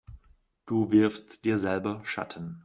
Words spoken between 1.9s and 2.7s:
Schatten.